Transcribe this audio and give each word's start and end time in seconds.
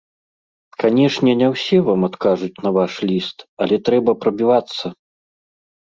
Канешне, 0.83 1.31
не 1.41 1.49
ўсе 1.53 1.77
вам 1.91 2.01
адкажуць 2.09 2.61
на 2.69 2.73
ваш 2.77 2.93
ліст, 3.07 3.37
але 3.67 3.75
трэба 3.91 4.11
прабівацца. 4.25 4.85